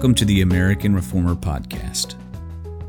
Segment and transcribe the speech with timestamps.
[0.00, 2.14] Welcome to the American Reformer Podcast,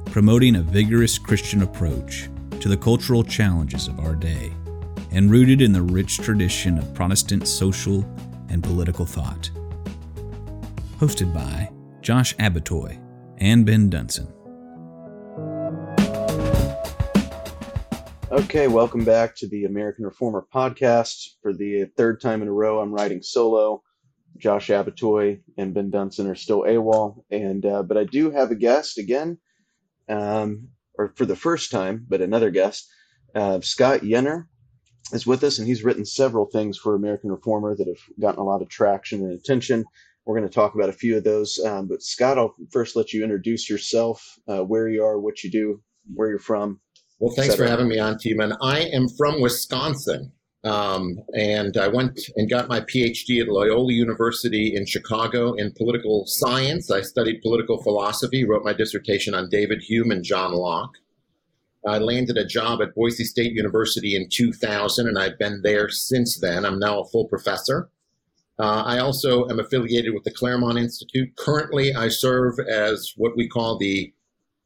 [0.06, 2.30] promoting a vigorous Christian approach
[2.62, 4.54] to the cultural challenges of our day
[5.12, 8.06] and rooted in the rich tradition of Protestant social
[8.48, 9.52] and political thought.
[11.00, 12.98] Hosted by Josh Abbotoy
[13.40, 14.32] and Ben Dunson.
[18.32, 21.32] Okay, welcome back to the American Reformer Podcast.
[21.42, 23.84] For the third time in a row, I'm writing solo.
[24.38, 28.56] Josh Abbotoy and Ben Dunson are still AWOL, and uh, but I do have a
[28.56, 29.38] guest again,
[30.10, 32.90] um, or for the first time, but another guest.
[33.36, 34.46] Uh, Scott Yenor
[35.14, 38.46] is with us, and he's written several things for American Reformer that have gotten a
[38.46, 39.86] lot of traction and attention.
[40.26, 43.14] We're going to talk about a few of those, um, but Scott, I'll first let
[43.14, 45.82] you introduce yourself, uh, where you are, what you do,
[46.14, 46.80] where you're from.
[47.20, 48.54] Well, thanks for having me on, Timon.
[48.62, 50.32] I am from Wisconsin.
[50.64, 56.26] Um, and I went and got my PhD at Loyola University in Chicago in political
[56.28, 56.92] science.
[56.92, 60.98] I studied political philosophy, wrote my dissertation on David Hume and John Locke.
[61.88, 66.40] I landed a job at Boise State University in 2000, and I've been there since
[66.40, 66.64] then.
[66.64, 67.90] I'm now a full professor.
[68.60, 71.36] Uh, I also am affiliated with the Claremont Institute.
[71.38, 74.14] Currently, I serve as what we call the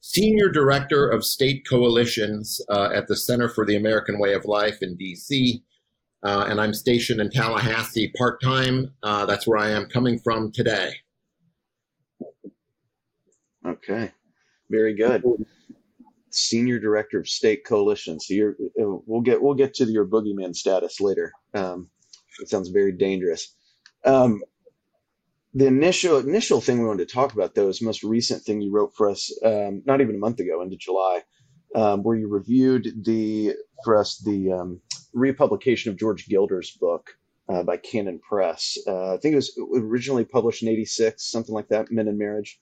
[0.02, 4.80] Senior Director of State Coalitions uh, at the Center for the American Way of Life
[4.81, 5.61] in DC
[6.26, 8.92] uh, and I'm stationed in Tallahassee part time.
[9.04, 10.92] Uh, that's where I am coming from today.
[13.66, 14.12] Okay,
[14.70, 15.23] very good.
[16.32, 18.20] Senior Director of State Coalition.
[18.20, 21.32] So you're we'll get we'll get to your boogeyman status later.
[21.54, 21.90] Um,
[22.39, 23.56] it sounds very dangerous.
[24.04, 24.42] Um,
[25.54, 28.72] the initial initial thing we wanted to talk about though is most recent thing you
[28.72, 31.22] wrote for us, um, not even a month ago, into July,
[31.76, 34.81] um, where you reviewed the for us the um,
[35.14, 37.12] republication of George Gilder's book
[37.50, 38.78] uh, by Canon Press.
[38.88, 41.92] Uh, I think it was originally published in '86, something like that.
[41.92, 42.59] Men and Marriage.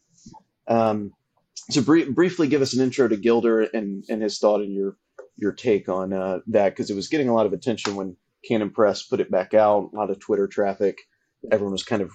[0.68, 1.12] Um,
[1.70, 4.98] so br- briefly, give us an intro to Gilder and and his thought and your
[5.38, 8.16] your take on uh, that because it was getting a lot of attention when
[8.48, 9.90] Canon Press put it back out.
[9.94, 10.98] A lot of Twitter traffic.
[11.52, 12.12] Everyone was kind of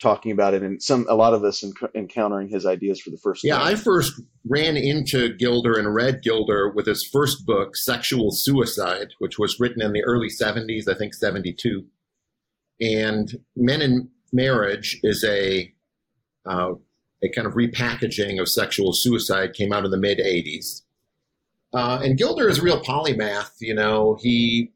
[0.00, 3.18] talking about it and some a lot of us enc- encountering his ideas for the
[3.18, 3.66] first yeah, time.
[3.66, 9.08] Yeah, I first ran into Gilder and read Gilder with his first book, Sexual Suicide,
[9.18, 11.84] which was written in the early 70s, I think 72.
[12.80, 15.72] And Men and Marriage is a
[16.46, 16.72] uh,
[17.22, 20.82] a kind of repackaging of sexual suicide came out in the mid 80s.
[21.72, 24.72] Uh, and Gilder is a real polymath, you know, he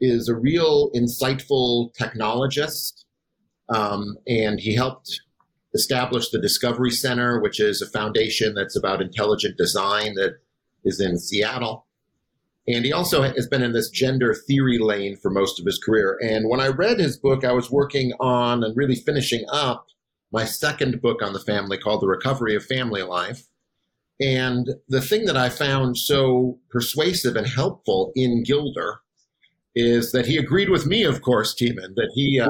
[0.00, 3.04] is a real insightful technologist
[3.68, 5.20] um, and he helped
[5.74, 10.38] establish the Discovery Center, which is a foundation that's about intelligent design that
[10.84, 11.86] is in Seattle.
[12.66, 16.18] And he also has been in this gender theory lane for most of his career.
[16.20, 19.86] And when I read his book, I was working on and really finishing up
[20.32, 23.46] my second book on the family called The Recovery of Family Life.
[24.20, 29.00] And the thing that I found so persuasive and helpful in Gilder
[29.74, 32.48] is that he agreed with me, of course, Timon, that he uh,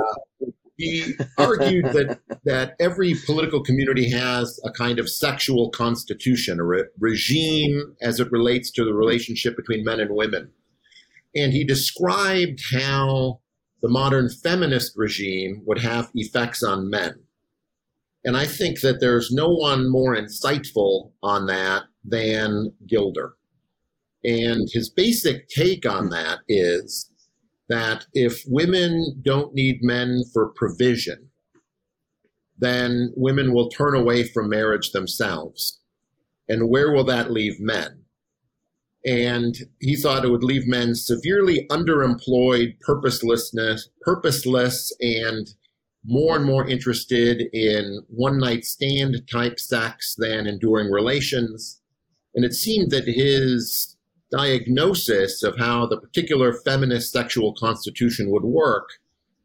[0.78, 6.84] he argued that that every political community has a kind of sexual constitution, a re-
[6.98, 10.52] regime as it relates to the relationship between men and women.
[11.34, 13.40] And he described how
[13.82, 17.24] the modern feminist regime would have effects on men.
[18.24, 23.34] And I think that there's no one more insightful on that than Gilder.
[24.24, 27.10] And his basic take on that is
[27.68, 31.30] that if women don't need men for provision,
[32.58, 35.80] then women will turn away from marriage themselves.
[36.48, 38.04] And where will that leave men?
[39.04, 45.48] And he thought it would leave men severely underemployed, purposelessness, purposeless, and
[46.04, 51.80] more and more interested in one night stand type sex than enduring relations.
[52.34, 53.96] And it seemed that his
[54.30, 58.88] diagnosis of how the particular feminist sexual constitution would work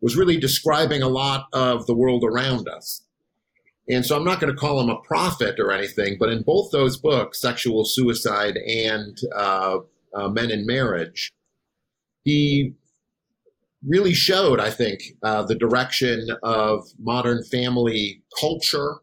[0.02, 3.06] was really describing a lot of the world around us.
[3.90, 6.72] And so I'm not going to call him a prophet or anything, but in both
[6.72, 9.80] those books, Sexual Suicide and uh,
[10.14, 11.32] uh, Men and Marriage,
[12.24, 12.74] he
[13.86, 18.96] really showed, I think, uh, the direction of modern family culture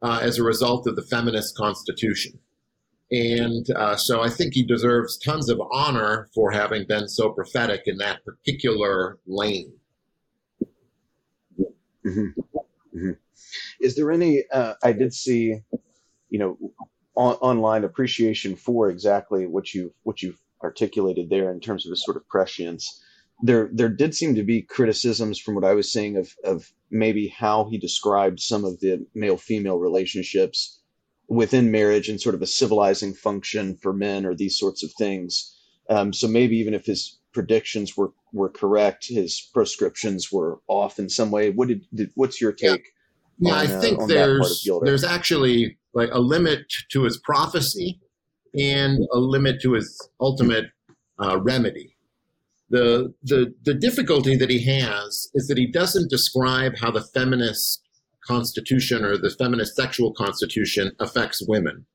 [0.00, 2.38] uh, as a result of the feminist constitution.
[3.10, 7.82] And uh, so I think he deserves tons of honor for having been so prophetic
[7.86, 9.72] in that particular lane.
[12.04, 12.40] Mm-hmm.
[12.96, 13.10] Mm-hmm.
[13.80, 14.44] Is there any?
[14.52, 15.60] Uh, I did see,
[16.30, 16.58] you know,
[17.14, 22.04] on, online appreciation for exactly what you what you've articulated there in terms of his
[22.04, 23.02] sort of prescience.
[23.42, 27.28] there there did seem to be criticisms from what I was seeing of of maybe
[27.28, 30.80] how he described some of the male female relationships
[31.28, 35.56] within marriage and sort of a civilizing function for men or these sorts of things.
[35.88, 41.08] Um, so maybe even if his predictions were were correct, his prescriptions were off in
[41.08, 41.50] some way.
[41.50, 42.92] What did, did what's your take?
[43.38, 48.00] Yeah, on, I uh, think uh, there's there's actually like a limit to his prophecy
[48.58, 50.66] and a limit to his ultimate
[51.22, 51.96] uh, remedy.
[52.68, 57.82] The, the, the difficulty that he has is that he doesn't describe how the feminist
[58.26, 61.86] constitution or the feminist sexual constitution affects women.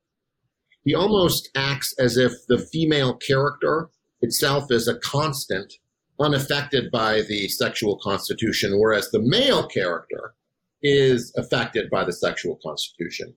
[0.84, 3.88] He almost acts as if the female character
[4.20, 5.74] itself is a constant,
[6.18, 10.34] unaffected by the sexual constitution, whereas the male character
[10.82, 13.34] is affected by the sexual constitution.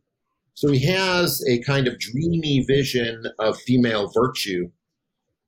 [0.55, 4.71] So he has a kind of dreamy vision of female virtue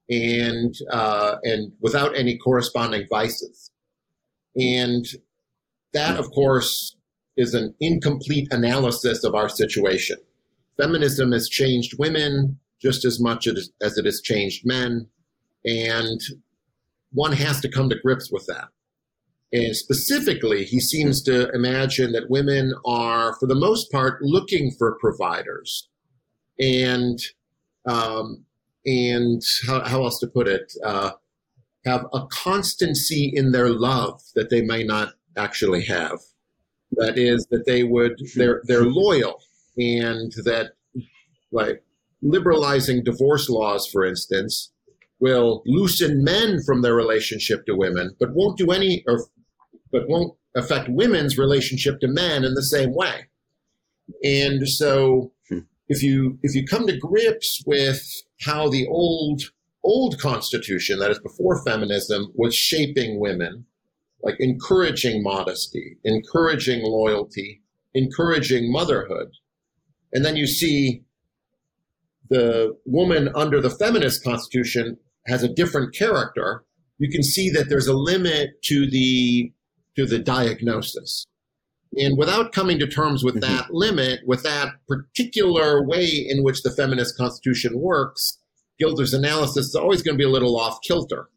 [0.09, 3.71] and uh, and without any corresponding vices.
[4.55, 5.05] And
[5.93, 6.96] that, of course,
[7.37, 10.17] is an incomplete analysis of our situation.
[10.77, 15.07] Feminism has changed women just as much as it has changed men,
[15.65, 16.21] and
[17.11, 18.67] one has to come to grips with that.
[19.51, 24.97] And specifically, he seems to imagine that women are, for the most part, looking for
[24.99, 25.87] providers.
[26.59, 27.19] And
[27.85, 28.45] um,
[28.85, 31.11] and how, how else to put it, uh,
[31.85, 36.19] have a constancy in their love that they may not actually have.
[36.97, 39.39] That is, that they would, they're, they're loyal
[39.77, 40.71] and that,
[41.51, 41.83] like,
[42.21, 44.71] liberalizing divorce laws, for instance,
[45.19, 49.27] will loosen men from their relationship to women, but won't do any, or,
[49.91, 53.27] but won't affect women's relationship to men in the same way.
[54.23, 55.59] And so hmm.
[55.87, 58.01] if you, if you come to grips with
[58.41, 59.41] how the old
[59.83, 63.65] old constitution that is before feminism was shaping women
[64.23, 67.61] like encouraging modesty encouraging loyalty
[67.93, 69.29] encouraging motherhood
[70.13, 71.03] and then you see
[72.29, 74.97] the woman under the feminist constitution
[75.27, 76.63] has a different character
[76.97, 79.51] you can see that there's a limit to the
[79.95, 81.25] to the diagnosis
[81.95, 83.55] and without coming to terms with mm-hmm.
[83.55, 88.39] that limit, with that particular way in which the feminist constitution works,
[88.79, 91.29] Gilder's analysis is always going to be a little off kilter.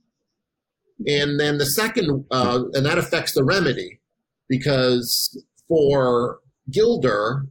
[1.07, 4.01] And then the second, uh, and that affects the remedy,
[4.49, 7.47] because for Gilder,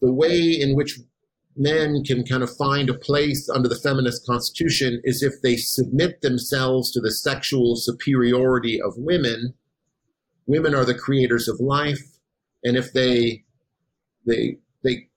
[0.00, 0.98] the way in which
[1.56, 6.20] men can kind of find a place under the feminist constitution is if they submit
[6.20, 9.54] themselves to the sexual superiority of women.
[10.46, 12.14] Women are the creators of life
[12.64, 13.44] and if they
[14.26, 15.08] they they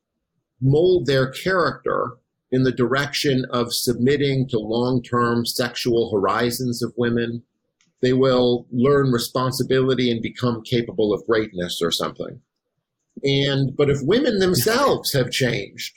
[0.61, 2.17] mold their character
[2.51, 7.43] in the direction of submitting to long-term sexual horizons of women
[8.01, 12.41] they will learn responsibility and become capable of greatness or something
[13.23, 15.93] and but if women themselves have changed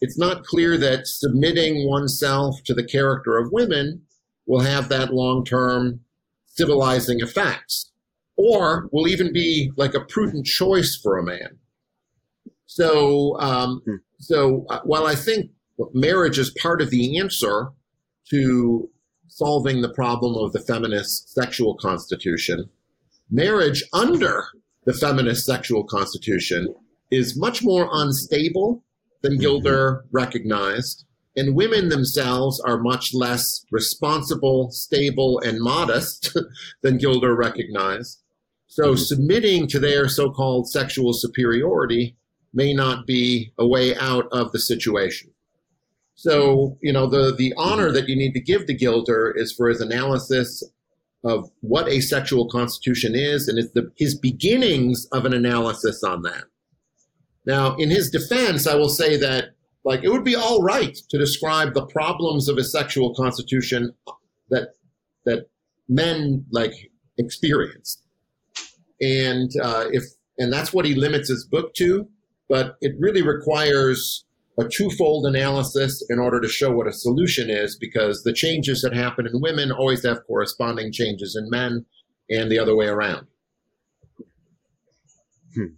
[0.00, 4.02] it's not clear that submitting oneself to the character of women
[4.46, 6.00] will have that long-term
[6.46, 7.90] civilizing effects
[8.36, 11.58] or will even be like a prudent choice for a man.
[12.66, 13.96] So, um, hmm.
[14.18, 15.50] so uh, while I think
[15.92, 17.68] marriage is part of the answer
[18.30, 18.90] to
[19.28, 22.68] solving the problem of the feminist sexual constitution,
[23.30, 24.44] marriage under
[24.84, 26.74] the feminist sexual constitution
[27.10, 28.84] is much more unstable
[29.22, 29.42] than mm-hmm.
[29.42, 36.34] Gilder recognized and women themselves are much less responsible, stable, and modest
[36.82, 38.22] than Gilder recognized.
[38.66, 38.96] So mm-hmm.
[38.96, 42.16] submitting to their so-called sexual superiority
[42.54, 45.30] may not be a way out of the situation.
[46.16, 49.68] So, you know, the, the honor that you need to give to Gilder is for
[49.68, 50.62] his analysis
[51.24, 56.22] of what a sexual constitution is, and it's the, his beginnings of an analysis on
[56.22, 56.44] that.
[57.44, 59.50] Now, in his defense, I will say that,
[59.84, 63.94] like, it would be all right to describe the problems of a sexual constitution
[64.50, 64.70] that
[65.24, 65.48] that
[65.88, 66.72] men like
[67.18, 68.00] experience
[69.00, 70.04] and uh, if
[70.38, 72.08] and that's what he limits his book to.
[72.48, 74.24] But it really requires
[74.58, 78.94] a twofold analysis in order to show what a solution is, because the changes that
[78.94, 81.84] happen in women always have corresponding changes in men,
[82.30, 83.26] and the other way around.
[85.54, 85.74] Hmm.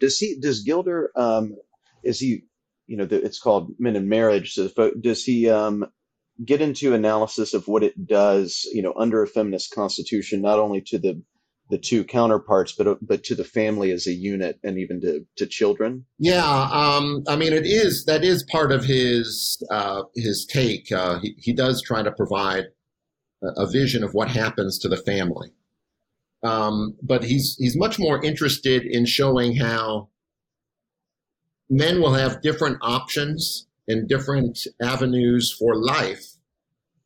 [0.00, 0.36] Does he?
[0.40, 1.10] Does Gilder?
[1.14, 1.56] Um,
[2.02, 2.44] is he?
[2.86, 4.54] You know, it's called Men and Marriage.
[4.54, 4.68] So
[5.00, 5.86] does he um,
[6.44, 8.66] get into analysis of what it does?
[8.72, 11.22] You know, under a feminist constitution, not only to the
[11.70, 15.46] the two counterparts, but but to the family as a unit and even to, to
[15.46, 16.04] children.
[16.18, 20.92] Yeah, um, I mean, it is that is part of his uh, his take.
[20.92, 22.66] Uh, he he does try to provide
[23.42, 25.52] a vision of what happens to the family.
[26.42, 30.08] Um, but he's he's much more interested in showing how
[31.68, 36.34] men will have different options and different avenues for life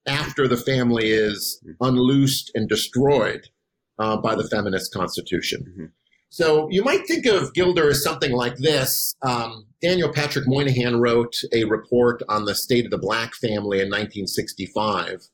[0.06, 3.48] after the family is unloosed and destroyed
[3.98, 5.64] uh, by the feminist constitution.
[5.68, 5.84] Mm-hmm.
[6.30, 9.14] So you might think of Gilder as something like this.
[9.22, 13.88] Um, Daniel Patrick Moynihan wrote a report on the state of the black family in
[13.88, 15.28] 1965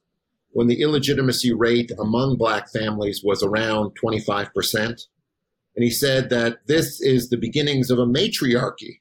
[0.53, 5.07] when the illegitimacy rate among black families was around 25%.
[5.77, 9.01] And he said that this is the beginnings of a matriarchy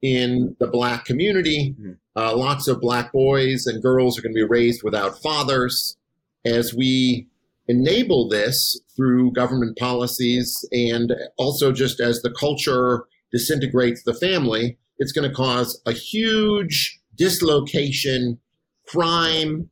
[0.00, 1.76] in the black community.
[1.78, 1.92] Mm-hmm.
[2.16, 5.96] Uh, lots of black boys and girls are going to be raised without fathers.
[6.44, 7.28] As we
[7.68, 15.12] enable this through government policies and also just as the culture disintegrates the family, it's
[15.12, 18.38] going to cause a huge dislocation,
[18.86, 19.68] crime,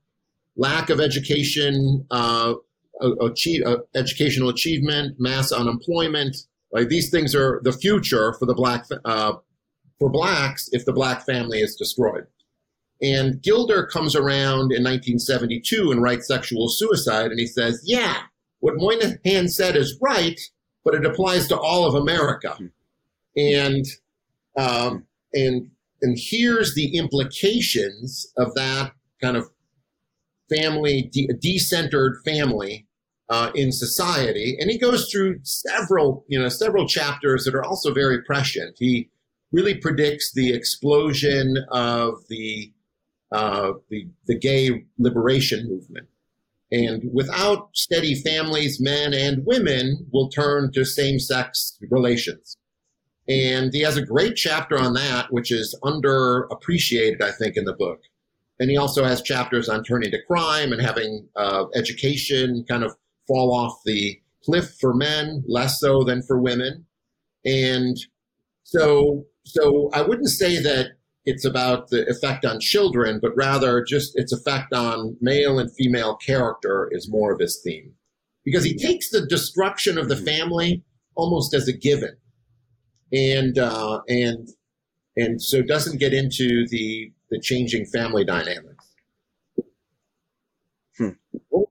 [0.56, 2.54] lack of education, uh,
[3.20, 6.36] achieve, uh, educational achievement, mass unemployment.
[6.72, 9.34] Like these things are the future for the black uh,
[9.98, 12.26] for blacks if the black family is destroyed.
[13.02, 18.22] And Gilder comes around in 1972 and writes Sexual Suicide, and he says, "Yeah,
[18.60, 20.40] what Moynihan said is right,
[20.84, 22.56] but it applies to all of America."
[23.36, 23.84] And
[24.56, 29.50] um, and and here's the implications of that kind of
[30.48, 32.86] family, de- decentered family
[33.28, 34.56] uh, in society.
[34.60, 38.76] And he goes through several, you know, several chapters that are also very prescient.
[38.78, 39.10] He
[39.52, 42.72] really predicts the explosion of the
[43.32, 46.08] uh, the, the gay liberation movement.
[46.72, 52.56] And without steady families, men and women will turn to same sex relations.
[53.28, 57.72] And he has a great chapter on that, which is underappreciated, I think, in the
[57.72, 58.00] book.
[58.58, 62.96] And he also has chapters on turning to crime and having uh, education kind of
[63.26, 66.86] fall off the cliff for men, less so than for women.
[67.44, 67.96] And
[68.62, 70.92] so, so I wouldn't say that
[71.26, 76.16] it's about the effect on children, but rather just its effect on male and female
[76.16, 77.92] character is more of his theme.
[78.44, 80.82] Because he takes the destruction of the family
[81.16, 82.16] almost as a given.
[83.12, 84.48] And, uh, and,
[85.16, 88.84] and so doesn't get into the the changing family dynamics.
[90.96, 91.10] Hmm.
[91.50, 91.68] Well,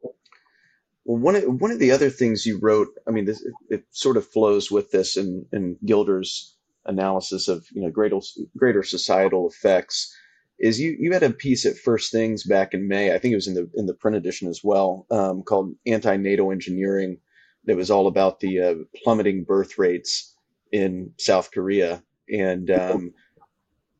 [1.06, 4.28] one of, one of the other things you wrote, I mean, this, it, sort of
[4.28, 6.55] flows with this in, in Gilder's
[6.86, 8.20] analysis of you know greater
[8.58, 10.16] greater societal effects.
[10.58, 13.36] Is you you had a piece at First Things back in May, I think it
[13.36, 17.18] was in the in the print edition as well, um, called Antinatal Engineering,
[17.66, 20.36] that was all about the uh, plummeting birth rates
[20.72, 23.14] in South Korea, and um,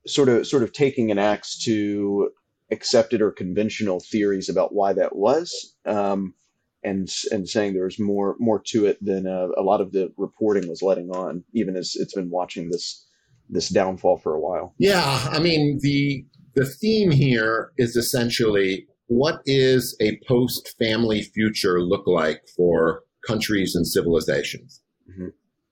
[0.08, 2.32] sort of sort of taking an axe to
[2.72, 6.34] accepted or conventional theories about why that was, um,
[6.86, 10.70] and and saying there's more more to it than uh, a lot of the reporting
[10.70, 13.06] was letting on, even as it's been watching this
[13.50, 14.74] this downfall for a while.
[14.78, 21.82] Yeah, I mean the the theme here is essentially what is a post family future
[21.82, 24.82] look like for countries and civilizations.
[25.10, 25.28] Mm-hmm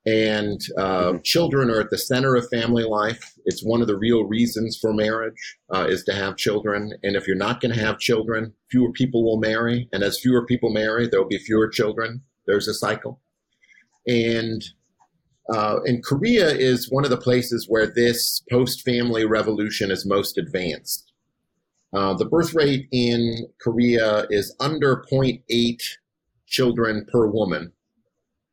[0.05, 1.17] and uh, mm-hmm.
[1.24, 3.33] children are at the center of family life.
[3.45, 6.93] It's one of the real reasons for marriage uh, is to have children.
[7.03, 10.45] And if you're not going to have children, fewer people will marry, and as fewer
[10.45, 12.22] people marry, there will be fewer children.
[12.45, 13.22] There's a cycle,
[14.05, 14.62] and
[15.53, 21.12] uh, and Korea is one of the places where this post-family revolution is most advanced.
[21.93, 25.81] Uh, the birth rate in Korea is under 0.8
[26.48, 27.74] children per woman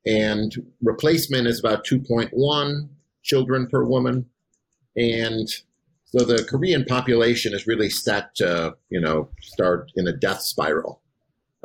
[0.07, 2.89] and replacement is about 2.1
[3.23, 4.27] children per woman.
[4.97, 5.49] And
[6.05, 11.01] so the Korean population is really set to, you know, start in a death spiral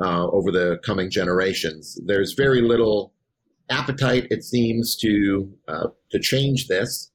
[0.00, 1.98] uh, over the coming generations.
[2.04, 3.12] There's very little
[3.70, 7.10] appetite, it seems, to uh, to change this.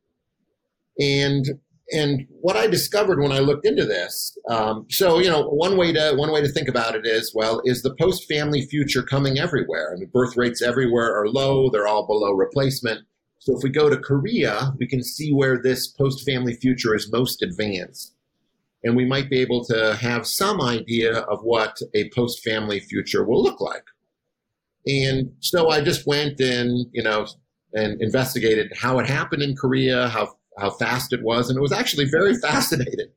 [1.00, 1.60] And
[1.92, 5.92] and what I discovered when I looked into this, um, so you know, one way
[5.92, 9.38] to one way to think about it is, well, is the post family future coming
[9.38, 9.94] everywhere?
[9.94, 13.06] I mean, birth rates everywhere are low; they're all below replacement.
[13.40, 17.12] So if we go to Korea, we can see where this post family future is
[17.12, 18.16] most advanced,
[18.84, 23.26] and we might be able to have some idea of what a post family future
[23.26, 23.86] will look like.
[24.88, 27.28] And so I just went and you know
[27.74, 31.72] and investigated how it happened in Korea, how how fast it was, and it was
[31.72, 33.08] actually very fascinating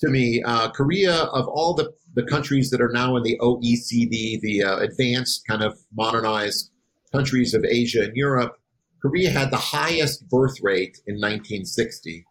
[0.00, 0.42] to me.
[0.42, 4.78] Uh, Korea, of all the, the countries that are now in the OECD, the uh,
[4.78, 6.70] advanced kind of modernized
[7.12, 8.56] countries of Asia and Europe,
[9.02, 12.24] Korea had the highest birth rate in 1960,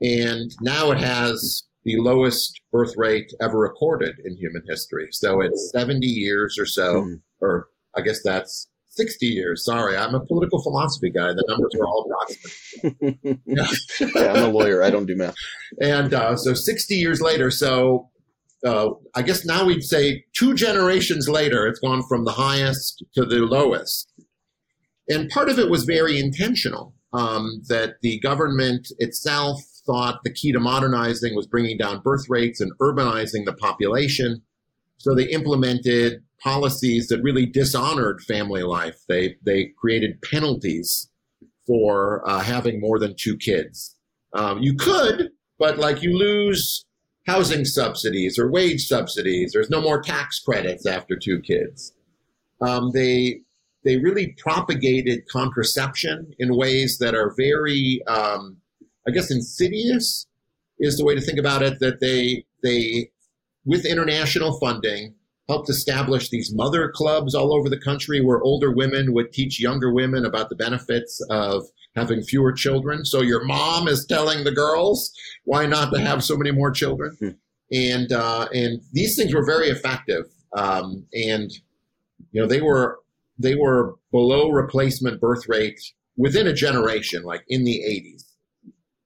[0.00, 5.08] and now it has the lowest birth rate ever recorded in human history.
[5.12, 7.20] So it's 70 years or so, mm.
[7.40, 9.64] or I guess that's 60 years.
[9.64, 11.28] Sorry, I'm a political philosophy guy.
[11.28, 13.40] The numbers are all approximate.
[13.46, 13.66] yeah.
[14.14, 14.82] yeah, I'm a lawyer.
[14.82, 15.34] I don't do math.
[15.80, 18.10] And uh, so 60 years later, so
[18.66, 23.24] uh, I guess now we'd say two generations later, it's gone from the highest to
[23.24, 24.12] the lowest.
[25.08, 30.52] And part of it was very intentional um, that the government itself thought the key
[30.52, 34.42] to modernizing was bringing down birth rates and urbanizing the population.
[34.98, 38.98] So they implemented policies that really dishonored family life.
[39.08, 41.08] They they created penalties
[41.66, 43.96] for uh, having more than two kids.
[44.32, 46.84] Um, you could, but like you lose
[47.26, 49.52] housing subsidies or wage subsidies.
[49.52, 51.92] There's no more tax credits after two kids.
[52.60, 53.42] Um, they
[53.84, 58.58] they really propagated contraception in ways that are very, um,
[59.06, 60.26] I guess, insidious.
[60.82, 61.78] Is the way to think about it.
[61.80, 63.10] That they they
[63.64, 65.14] with international funding
[65.50, 69.92] helped establish these mother clubs all over the country where older women would teach younger
[69.92, 71.64] women about the benefits of
[71.96, 73.04] having fewer children.
[73.04, 75.12] So your mom is telling the girls
[75.44, 77.30] why not to have so many more children, hmm.
[77.72, 80.26] and uh, and these things were very effective.
[80.56, 81.50] Um, and
[82.30, 83.00] you know they were
[83.38, 85.80] they were below replacement birth rate
[86.16, 88.29] within a generation, like in the 80s.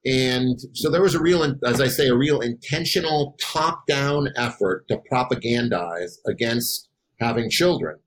[0.07, 4.87] And so there was a real, as I say, a real intentional top down effort
[4.89, 6.89] to propagandize against
[7.21, 7.99] having children.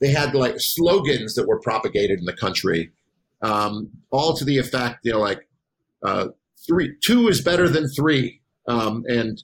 [0.00, 2.90] They had like slogans that were propagated in the country,
[3.42, 5.48] um, all to the effect, you know, like
[6.02, 6.28] uh,
[6.66, 9.42] three, two is better than three, um, and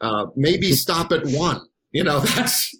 [0.00, 1.60] uh, maybe stop at one.
[1.96, 2.76] You know, that's,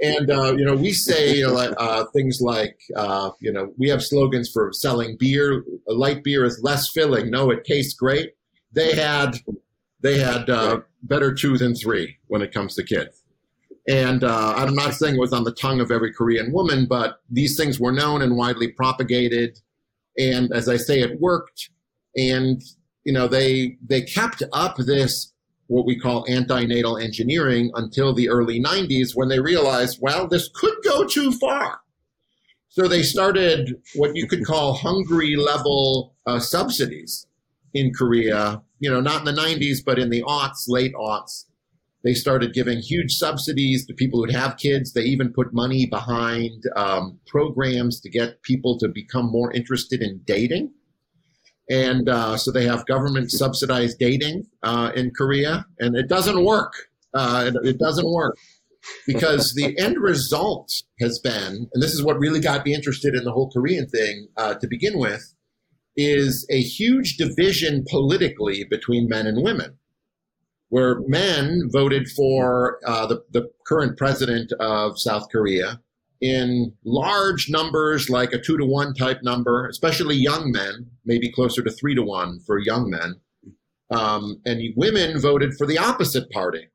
[0.00, 4.48] and, uh, you know, we say uh, things like, uh, you know, we have slogans
[4.48, 5.64] for selling beer.
[5.88, 7.28] Light beer is less filling.
[7.28, 8.34] No, it tastes great.
[8.70, 9.36] They had,
[10.00, 13.24] they had uh, better two than three when it comes to kids.
[13.88, 17.22] And uh, I'm not saying it was on the tongue of every Korean woman, but
[17.28, 19.58] these things were known and widely propagated.
[20.16, 21.70] And as I say, it worked.
[22.16, 22.62] And
[23.02, 25.32] you know, they they kept up this
[25.68, 30.74] what we call antinatal engineering until the early 90s when they realized, well, this could
[30.84, 31.80] go too far.
[32.68, 37.26] So they started what you could call Hungary level uh, subsidies
[37.72, 41.46] in Korea, you know, not in the 90s, but in the aughts, late aughts.
[42.04, 44.92] They started giving huge subsidies to people who'd have kids.
[44.92, 50.20] They even put money behind um, programs to get people to become more interested in
[50.24, 50.70] dating
[51.68, 56.72] and uh, so they have government subsidized dating uh, in Korea, and it doesn't work.
[57.14, 58.36] Uh, it, it, doesn't work
[59.06, 63.24] because the end result has been, and this is what really got me interested in
[63.24, 65.34] the whole Korean thing uh, to begin with,
[65.96, 69.78] is a huge division politically between men and women,
[70.68, 75.80] where men voted for uh, the, the current president of South Korea
[76.20, 81.62] in large numbers, like a two to one type number, especially young men, maybe closer
[81.62, 83.16] to three to one for young men.
[83.90, 86.68] Um, and women voted for the opposite party.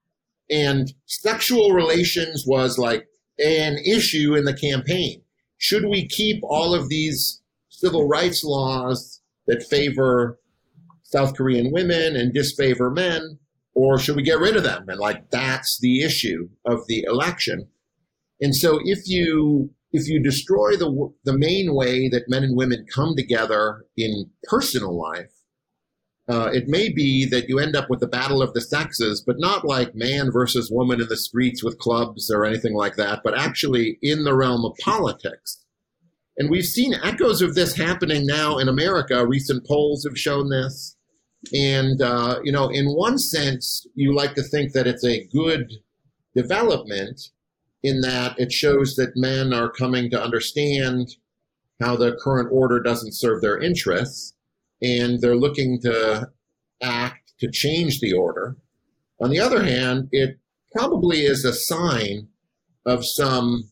[0.50, 3.08] And sexual relations was like
[3.40, 5.22] an issue in the campaign.
[5.58, 10.40] Should we keep all of these civil rights laws that favor
[11.04, 13.38] South Korean women and disfavor men,
[13.74, 14.88] or should we get rid of them?
[14.88, 17.68] And like that's the issue of the election.
[18.42, 22.86] And so if you if you destroy the the main way that men and women
[22.94, 25.32] come together in personal life,
[26.28, 29.40] uh, it may be that you end up with the battle of the sexes, but
[29.40, 33.38] not like man versus woman in the streets with clubs or anything like that, but
[33.38, 35.64] actually in the realm of politics.
[36.38, 39.28] And we've seen echoes of this happening now in America.
[39.28, 40.96] Recent polls have shown this.
[41.54, 45.70] And, uh, you know, in one sense, you like to think that it's a good
[46.36, 47.20] development
[47.84, 51.16] in that it shows that men are coming to understand
[51.82, 54.36] how the current order doesn't serve their interests
[54.82, 56.30] and they're looking to
[56.82, 58.56] act to change the order.
[59.20, 60.38] On the other hand, it
[60.72, 62.28] probably is a sign
[62.86, 63.72] of some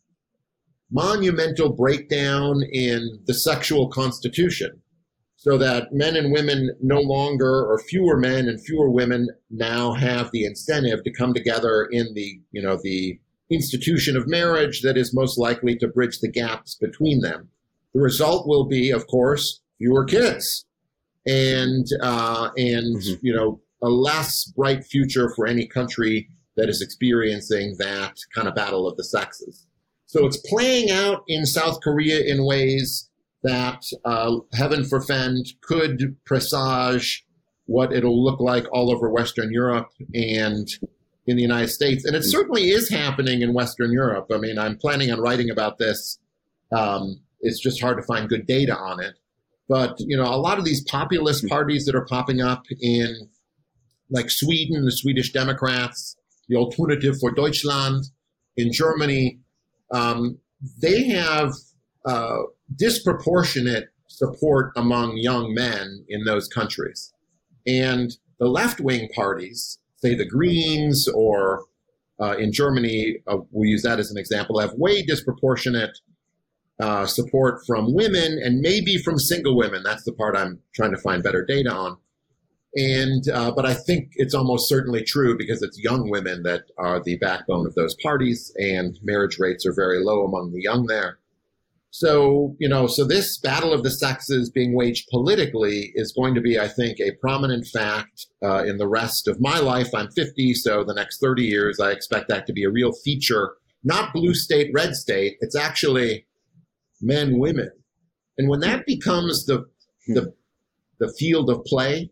[0.91, 4.81] monumental breakdown in the sexual constitution
[5.39, 10.29] so that men and women no longer or fewer men and fewer women now have
[10.31, 13.19] the incentive to come together in the you know the
[13.51, 17.49] institution of marriage that is most likely to bridge the gaps between them.
[17.93, 20.65] The result will be, of course, fewer kids
[21.25, 23.25] and uh, and mm-hmm.
[23.25, 28.55] you know a less bright future for any country that is experiencing that kind of
[28.55, 29.65] battle of the sexes.
[30.05, 33.09] So it's playing out in South Korea in ways
[33.43, 37.25] that, uh, heaven forfend, could presage
[37.67, 40.67] what it'll look like all over Western Europe and
[41.29, 42.05] in the United States.
[42.05, 42.29] And it hmm.
[42.29, 44.27] certainly is happening in Western Europe.
[44.33, 46.19] I mean, I'm planning on writing about this.
[46.75, 49.13] Um, it's just hard to find good data on it.
[49.67, 51.49] But, you know, a lot of these populist hmm.
[51.49, 53.29] parties that are popping up in
[54.09, 58.05] like Sweden, the Swedish Democrats, the Alternative for Deutschland,
[58.57, 59.39] in Germany,
[59.93, 60.39] um,
[60.81, 61.53] they have
[62.05, 62.39] uh,
[62.75, 67.13] disproportionate support among young men in those countries.
[67.67, 71.65] And the left wing parties, say the Greens or
[72.19, 75.97] uh, in Germany, uh, we use that as an example, have way disproportionate
[76.79, 79.83] uh, support from women and maybe from single women.
[79.83, 81.97] That's the part I'm trying to find better data on.
[82.75, 87.01] And uh, but I think it's almost certainly true because it's young women that are
[87.01, 91.17] the backbone of those parties, and marriage rates are very low among the young there.
[91.91, 96.41] So you know, so this battle of the sexes being waged politically is going to
[96.41, 99.89] be, I think, a prominent fact uh, in the rest of my life.
[99.93, 103.55] I'm 50, so the next 30 years, I expect that to be a real feature.
[103.83, 105.37] Not blue state, red state.
[105.39, 106.27] It's actually
[107.01, 107.71] men, women,
[108.37, 109.65] and when that becomes the
[110.07, 110.33] the
[110.99, 112.11] the field of play,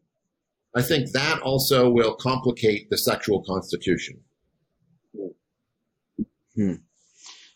[0.76, 4.22] I think that also will complicate the sexual constitution.
[6.56, 6.74] Hmm.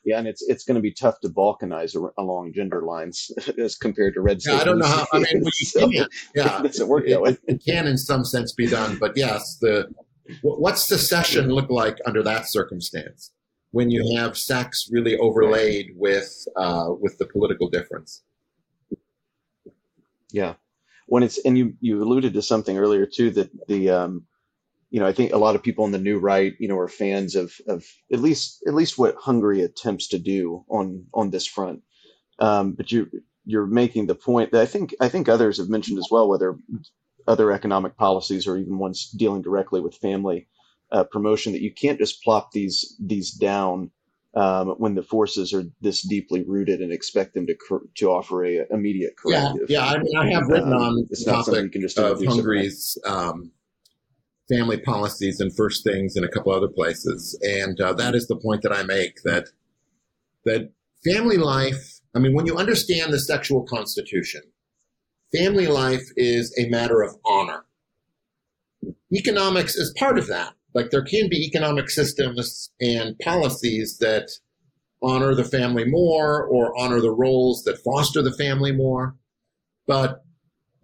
[0.04, 4.16] Yeah, and it's it's going to be tough to balkanize along gender lines as compared
[4.16, 4.40] to red.
[4.46, 5.06] Yeah, I don't know how.
[5.14, 6.08] I mean, we so can.
[6.34, 7.32] Yeah, it doesn't work that way.
[7.32, 9.94] It, it can, in some sense, be done, but yes, the
[10.42, 13.32] what's secession look like under that circumstance
[13.72, 18.24] when you have sex really overlaid with uh, with the political difference?
[20.32, 20.56] Yeah,
[21.08, 24.26] when it's and you you alluded to something earlier too that the um,
[24.92, 26.88] you know I think a lot of people on the new right you know are
[26.88, 31.48] fans of of at least at least what Hungary attempts to do on on this
[31.48, 31.82] front.
[32.40, 33.10] Um, but you
[33.46, 36.58] you're making the point that I think I think others have mentioned as well, whether
[37.28, 40.48] other economic policies or even ones dealing directly with family
[40.92, 43.92] uh, promotion, that you can't just plop these these down
[44.36, 47.56] um, when the forces are this deeply rooted and expect them to
[47.96, 49.70] to offer a immediate corrective.
[49.70, 49.92] Yeah, yeah.
[49.92, 53.52] I mean, I have written um, on the topic you can just of Hungary's um,
[54.52, 58.36] family policies and first things in a couple other places, and uh, that is the
[58.36, 59.48] point that I make that
[60.46, 60.72] that
[61.04, 62.00] family life.
[62.14, 64.42] I mean, when you understand the sexual constitution,
[65.34, 67.64] family life is a matter of honor.
[69.14, 74.30] Economics is part of that like there can be economic systems and policies that
[75.04, 79.16] honor the family more or honor the roles that foster the family more.
[79.88, 80.24] But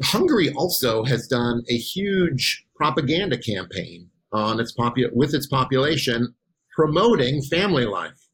[0.04, 6.36] Hungary also has done a huge propaganda campaign on its popu- with its population
[6.76, 8.28] promoting family life.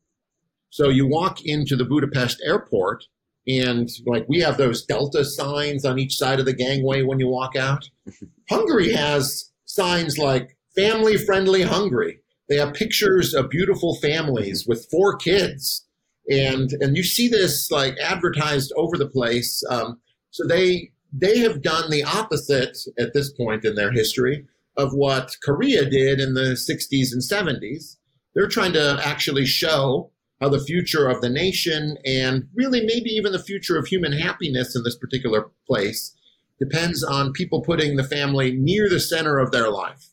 [0.69, 3.05] So you walk into the Budapest airport
[3.47, 7.27] and like we have those delta signs on each side of the gangway when you
[7.27, 7.89] walk out.
[8.49, 12.19] Hungary has signs like family friendly Hungary.
[12.49, 15.85] They have pictures of beautiful families with four kids,
[16.29, 19.63] and and you see this like advertised over the place.
[19.69, 19.99] Um,
[20.31, 24.45] so they they have done the opposite at this point in their history
[24.75, 27.97] of what Korea did in the 60s and 70s.
[28.33, 30.09] They're trying to actually show
[30.41, 34.75] how the future of the nation and really maybe even the future of human happiness
[34.75, 36.15] in this particular place
[36.59, 40.09] depends on people putting the family near the center of their life.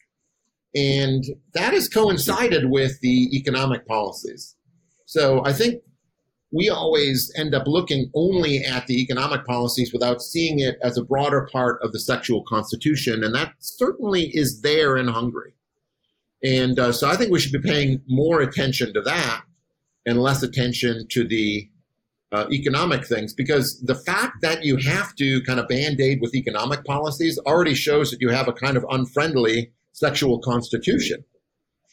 [0.75, 4.55] And that has coincided with the economic policies.
[5.07, 5.83] So I think
[6.53, 11.05] we always end up looking only at the economic policies without seeing it as a
[11.05, 13.23] broader part of the sexual constitution.
[13.23, 15.55] And that certainly is there in Hungary.
[16.43, 19.43] And uh, so I think we should be paying more attention to that
[20.07, 21.69] and less attention to the
[22.33, 26.35] uh, economic things because the fact that you have to kind of band aid with
[26.35, 31.25] economic policies already shows that you have a kind of unfriendly sexual constitution.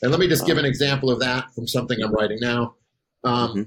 [0.02, 2.76] And let me just give an example of that from something I'm writing now.
[3.24, 3.62] Um, mm-hmm.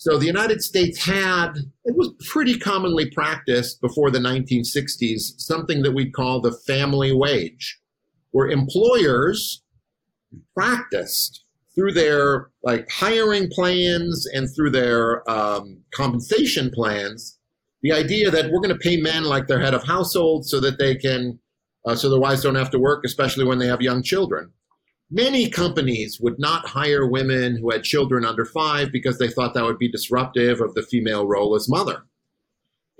[0.00, 1.52] So the United States had,
[1.84, 7.78] it was pretty commonly practiced before the 1960s, something that we'd call the family wage,
[8.30, 9.62] where employers
[10.56, 17.38] practiced through their like hiring plans and through their um, compensation plans,
[17.82, 20.78] the idea that we're going to pay men like their head of household so that
[20.78, 21.38] they can
[21.84, 24.50] uh, so their wives don't have to work, especially when they have young children.
[25.10, 29.64] Many companies would not hire women who had children under five because they thought that
[29.64, 32.04] would be disruptive of the female role as mother.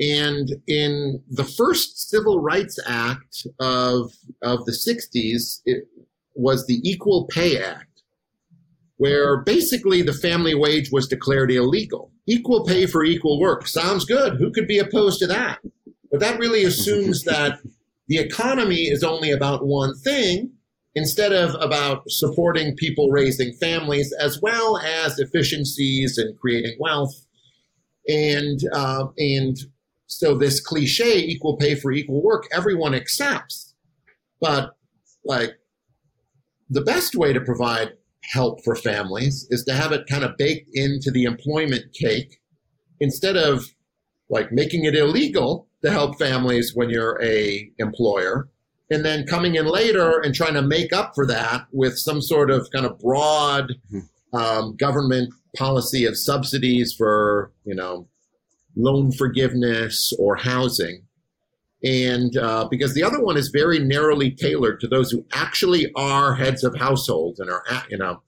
[0.00, 5.84] And in the first Civil Rights Act of, of the 60s, it
[6.34, 8.02] was the Equal Pay Act,
[8.96, 12.10] where basically the family wage was declared illegal.
[12.26, 13.68] Equal pay for equal work.
[13.68, 14.38] Sounds good.
[14.38, 15.58] Who could be opposed to that?
[16.10, 17.60] But that really assumes that
[18.08, 20.52] the economy is only about one thing
[20.94, 27.14] instead of about supporting people raising families as well as efficiencies and creating wealth.
[28.08, 29.56] And, uh, and
[30.06, 33.74] so this cliche, equal pay for equal work, everyone accepts.
[34.40, 34.72] But
[35.24, 35.52] like
[36.68, 37.92] the best way to provide
[38.32, 42.40] help for families is to have it kind of baked into the employment cake
[43.00, 43.64] instead of
[44.28, 48.48] like making it illegal to help families when you're a employer
[48.90, 52.50] and then coming in later and trying to make up for that with some sort
[52.50, 54.36] of kind of broad mm-hmm.
[54.36, 58.08] um, government policy of subsidies for you know
[58.76, 61.02] loan forgiveness or housing.
[61.82, 66.34] And uh, because the other one is very narrowly tailored to those who actually are
[66.34, 68.22] heads of households and are at, you know.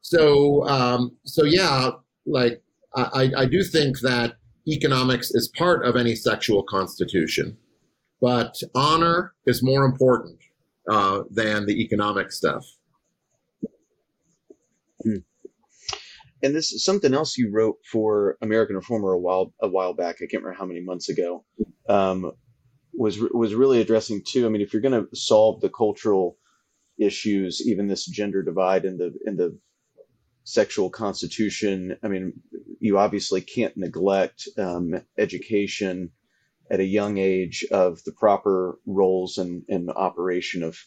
[0.00, 1.90] So um, so yeah
[2.28, 2.62] like
[2.94, 4.34] I, I do think that
[4.66, 7.56] economics is part of any sexual constitution
[8.20, 10.38] but honor is more important
[10.90, 12.64] uh, than the economic stuff.
[15.02, 15.18] Hmm.
[16.42, 20.16] And this is something else you wrote for American Reformer a while a while back.
[20.16, 21.44] I can't remember how many months ago.
[21.88, 22.32] Um,
[22.94, 24.46] was was really addressing too.
[24.46, 26.36] I mean, if you're going to solve the cultural
[26.98, 29.58] issues, even this gender divide in the in the
[30.44, 32.32] sexual constitution, I mean,
[32.80, 36.10] you obviously can't neglect um, education
[36.70, 40.78] at a young age of the proper roles and, and operation of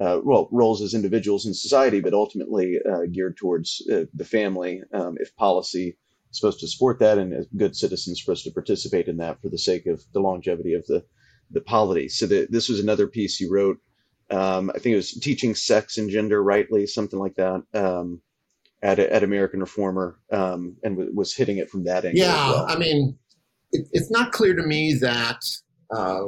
[0.00, 4.82] uh, well roles as individuals in society, but ultimately uh, geared towards uh, the family.
[4.92, 5.98] Um, if policy
[6.30, 9.50] is supposed to support that, and as good citizens supposed to participate in that for
[9.50, 11.04] the sake of the longevity of the
[11.50, 12.08] the polity.
[12.08, 13.78] So the, this was another piece you wrote.
[14.30, 17.64] Um, I think it was teaching sex and gender rightly, something like that.
[17.74, 18.22] Um,
[18.82, 22.20] at, at American Reformer, um, and w- was hitting it from that angle.
[22.20, 22.66] Yeah, well.
[22.66, 23.18] I mean,
[23.72, 25.40] it, it's not clear to me that
[25.90, 26.24] uh,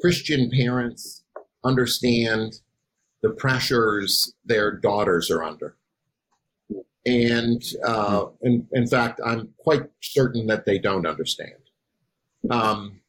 [0.00, 1.24] Christian parents
[1.64, 2.54] understand
[3.22, 5.76] the pressures their daughters are under.
[7.04, 11.52] And uh, in, in fact, I'm quite certain that they don't understand.
[12.50, 13.00] Um,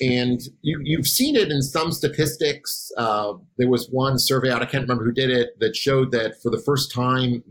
[0.00, 2.90] and you, you've seen it in some statistics.
[2.96, 6.42] Uh, there was one survey out, I can't remember who did it, that showed that
[6.42, 7.42] for the first time,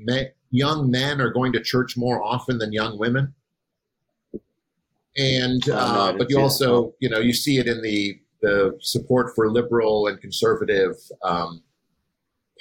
[0.51, 3.33] young men are going to church more often than young women
[5.17, 9.51] and uh, but you also you know you see it in the the support for
[9.51, 11.61] liberal and conservative um,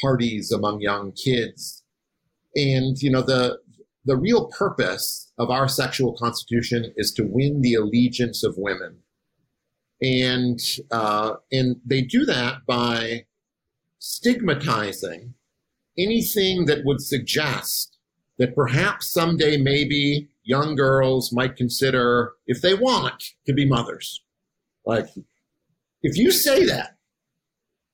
[0.01, 1.85] parties among young kids,
[2.55, 3.59] and you know the
[4.05, 8.99] the real purpose of our sexual constitution is to win the allegiance of women,
[10.03, 10.59] and
[10.91, 13.27] uh, and they do that by
[13.99, 15.35] stigmatizing
[15.99, 17.99] anything that would suggest
[18.41, 24.23] that perhaps someday maybe young girls might consider if they want to be mothers.
[24.87, 25.09] Like,
[26.03, 26.97] if you say that,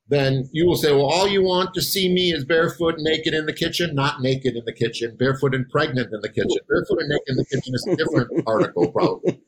[0.07, 3.33] then you will say, well, all you want to see me is barefoot and naked
[3.33, 6.57] in the kitchen, not naked in the kitchen, barefoot and pregnant in the kitchen.
[6.69, 9.41] Barefoot and naked in the kitchen is a different article, probably.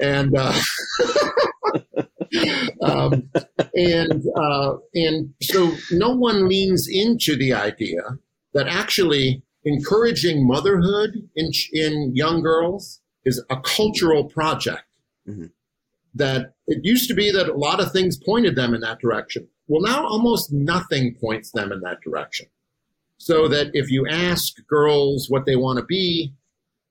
[0.00, 0.58] And, uh,
[2.82, 3.30] um,
[3.74, 8.00] and, uh, and so no one leans into the idea
[8.54, 14.84] that actually encouraging motherhood in, in young girls is a cultural project.
[15.28, 15.46] Mm-hmm.
[16.14, 19.46] That it used to be that a lot of things pointed them in that direction.
[19.68, 22.46] Well, now almost nothing points them in that direction.
[23.18, 26.32] So that if you ask girls what they want to be,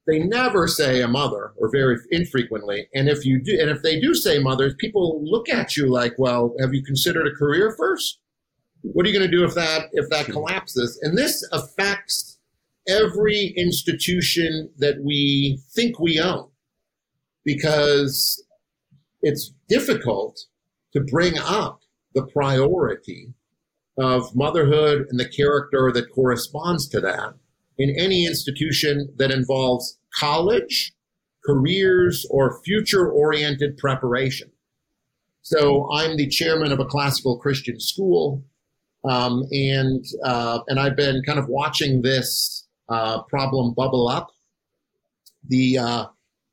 [0.07, 2.87] they never say a mother or very infrequently.
[2.95, 6.13] And if you do, and if they do say mothers, people look at you like,
[6.17, 8.19] well, have you considered a career first?
[8.81, 10.97] What are you going to do if that, if that collapses?
[11.03, 12.38] And this affects
[12.87, 16.49] every institution that we think we own
[17.43, 18.43] because
[19.21, 20.39] it's difficult
[20.93, 21.81] to bring up
[22.13, 23.33] the priority
[23.97, 27.33] of motherhood and the character that corresponds to that
[27.77, 30.93] in any institution that involves college,
[31.45, 34.51] careers, or future oriented preparation.
[35.41, 38.43] So I'm the chairman of a classical Christian school,
[39.03, 44.31] um, and uh, and I've been kind of watching this uh, problem bubble up.
[45.47, 46.05] The uh,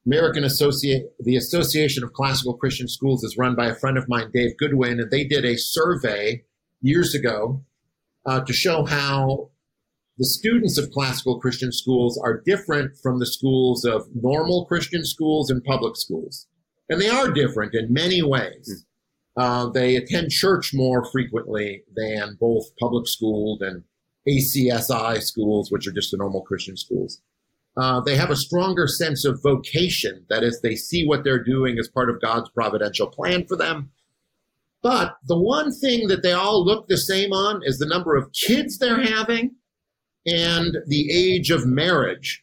[0.07, 4.31] American Associate, the Association of Classical Christian Schools is run by a friend of mine,
[4.33, 6.45] Dave Goodwin, and they did a survey
[6.81, 7.65] years ago
[8.25, 9.51] uh, to show how
[10.19, 15.51] the students of classical Christian schools are different from the schools of normal Christian schools
[15.51, 16.47] and public schools.
[16.89, 18.87] And they are different in many ways.
[19.37, 23.83] Uh, they attend church more frequently than both public schooled and
[24.29, 27.21] ACSI schools, which are just the normal Christian schools.
[27.77, 30.25] Uh, they have a stronger sense of vocation.
[30.31, 33.91] That is, they see what they're doing as part of God's providential plan for them.
[34.83, 38.33] But the one thing that they all look the same on is the number of
[38.33, 39.57] kids they're having
[40.25, 42.43] and the age of marriage.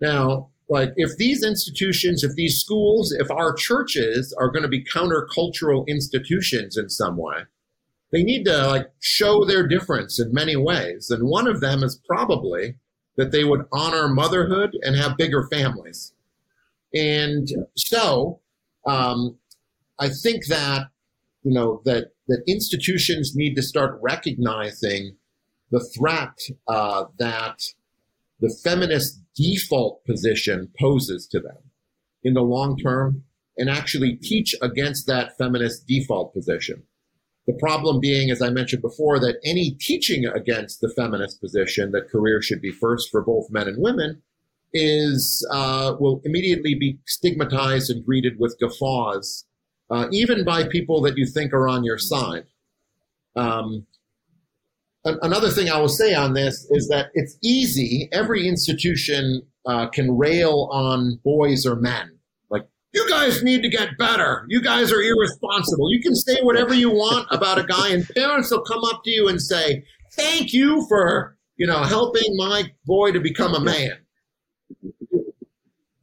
[0.00, 4.84] Now, like if these institutions, if these schools, if our churches are going to be
[4.84, 7.44] countercultural institutions in some way,
[8.14, 11.10] they need to like show their difference in many ways.
[11.10, 12.76] And one of them is probably
[13.16, 16.14] that they would honor motherhood and have bigger families.
[16.94, 18.40] And so
[18.86, 19.38] um,
[19.98, 20.90] I think that
[21.42, 25.16] you know that that institutions need to start recognizing
[25.72, 27.58] the threat uh, that
[28.38, 31.58] the feminist default position poses to them
[32.22, 33.24] in the long term
[33.58, 36.84] and actually teach against that feminist default position.
[37.46, 42.08] The problem being, as I mentioned before, that any teaching against the feminist position that
[42.10, 44.22] career should be first for both men and women
[44.72, 49.44] is uh, will immediately be stigmatized and greeted with guffaws,
[49.90, 52.46] uh, even by people that you think are on your side.
[53.36, 53.86] Um,
[55.04, 58.08] another thing I will say on this is that it's easy.
[58.10, 62.13] Every institution uh, can rail on boys or men.
[62.94, 64.46] You guys need to get better.
[64.48, 65.92] You guys are irresponsible.
[65.92, 69.10] You can say whatever you want about a guy, and parents will come up to
[69.10, 73.98] you and say, "Thank you for you know helping my boy to become a man."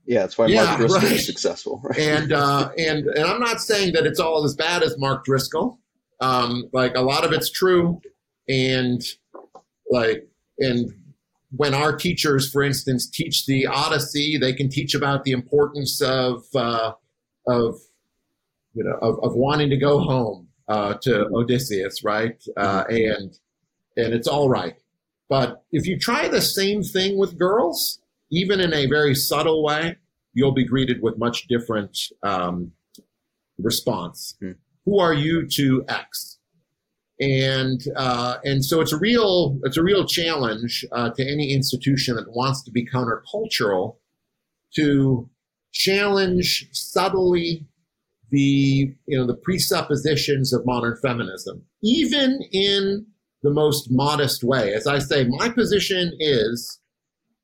[0.06, 1.12] Yeah, that's why yeah, Mark Driscoll right.
[1.14, 1.82] is successful.
[1.82, 2.00] Right?
[2.00, 5.80] And uh, and and I'm not saying that it's all as bad as Mark Driscoll.
[6.20, 8.02] Um, like a lot of it's true
[8.50, 9.02] and
[9.90, 10.28] like
[10.60, 10.94] and
[11.56, 16.44] when our teachers, for instance, teach the Odyssey, they can teach about the importance of
[16.56, 16.94] uh,
[17.48, 17.80] of
[18.74, 22.42] you know of, of wanting to go home uh, to Odysseus, right?
[22.56, 23.38] Uh, and
[23.98, 24.76] and it's all right.
[25.30, 28.00] But if you try the same thing with girls,
[28.32, 29.98] even in a very subtle way,
[30.34, 32.72] you'll be greeted with much different um,
[33.58, 34.36] response.
[34.40, 34.52] Hmm.
[34.86, 36.31] Who are you to X?
[37.22, 42.16] And uh, and so it's a real it's a real challenge uh, to any institution
[42.16, 43.98] that wants to be countercultural
[44.76, 45.30] to
[45.72, 47.68] challenge subtly
[48.32, 53.06] the you know the presuppositions of modern feminism, even in
[53.44, 54.74] the most modest way.
[54.74, 56.80] As I say, my position is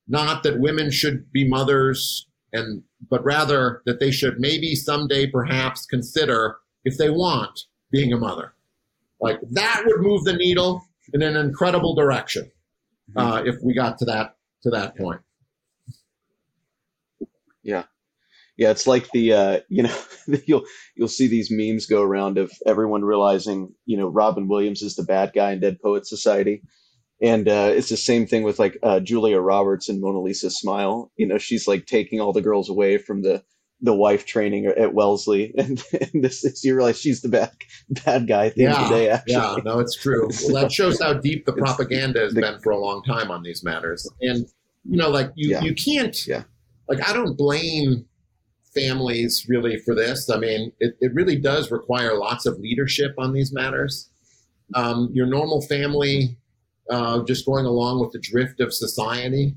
[0.07, 5.85] not that women should be mothers and but rather that they should maybe someday perhaps
[5.85, 7.59] consider if they want
[7.91, 8.53] being a mother
[9.19, 12.51] like that would move the needle in an incredible direction
[13.11, 13.19] mm-hmm.
[13.19, 15.21] uh, if we got to that to that point.
[17.63, 17.83] Yeah,
[18.57, 18.71] yeah.
[18.71, 19.97] It's like the uh, you know
[20.45, 20.63] you'll
[20.95, 25.03] you'll see these memes go around of everyone realizing you know Robin Williams is the
[25.03, 26.61] bad guy in Dead Poet Society.
[27.19, 31.11] And uh, it's the same thing with like uh, Julia Roberts and Mona Lisa Smile.
[31.17, 33.43] You know, she's like taking all the girls away from the
[33.81, 37.51] the wife training at Wellesley, and, and this is you realize she's the bad
[38.05, 39.09] bad guy the yeah, end of the day.
[39.09, 40.29] Actually, yeah, no, it's true.
[40.43, 43.43] Well, that shows how deep the propaganda has the, been for a long time on
[43.43, 44.47] these matters, and
[44.83, 46.43] you know, like you yeah, you can't, yeah.
[46.87, 48.05] like I don't blame
[48.73, 50.29] families really for this.
[50.29, 54.09] I mean, it, it really does require lots of leadership on these matters.
[54.75, 56.37] Um, your normal family
[56.89, 59.55] uh, just going along with the drift of society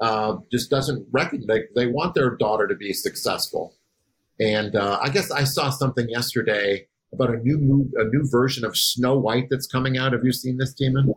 [0.00, 3.74] uh, just doesn't recognize they, they want their daughter to be successful.
[4.40, 8.64] And uh, I guess I saw something yesterday about a new move, a new version
[8.64, 10.12] of Snow White that's coming out.
[10.12, 11.12] Have you seen this, Timon?